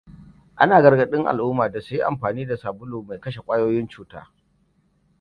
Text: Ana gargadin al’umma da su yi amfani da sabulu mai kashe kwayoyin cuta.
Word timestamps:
Ana 0.65 0.79
gargadin 0.85 1.29
al’umma 1.33 1.69
da 1.75 1.81
su 1.81 1.95
yi 1.95 2.01
amfani 2.03 2.45
da 2.47 2.57
sabulu 2.57 3.03
mai 3.03 3.19
kashe 3.19 3.41
kwayoyin 3.41 3.87
cuta. 3.87 4.31